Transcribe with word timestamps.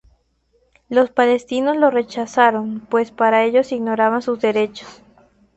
Los 0.89 1.11
palestinos 1.11 1.77
la 1.77 1.91
rechazaron, 1.91 2.79
pues 2.79 3.11
para 3.11 3.43
ellos 3.43 3.71
ignoraba 3.71 4.19
sus 4.23 4.39
derechos. 4.41 5.03